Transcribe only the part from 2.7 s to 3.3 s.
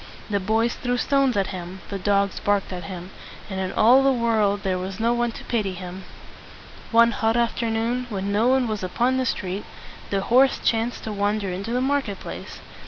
at him,